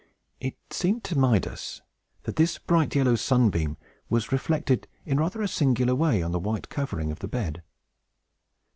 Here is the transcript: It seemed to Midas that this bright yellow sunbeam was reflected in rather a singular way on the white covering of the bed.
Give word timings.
It 0.39 0.57
seemed 0.71 1.03
to 1.03 1.15
Midas 1.15 1.83
that 2.23 2.35
this 2.35 2.57
bright 2.57 2.95
yellow 2.95 3.13
sunbeam 3.13 3.77
was 4.09 4.31
reflected 4.31 4.87
in 5.05 5.19
rather 5.19 5.43
a 5.43 5.47
singular 5.47 5.93
way 5.93 6.23
on 6.23 6.31
the 6.31 6.39
white 6.39 6.69
covering 6.69 7.11
of 7.11 7.19
the 7.19 7.27
bed. 7.27 7.61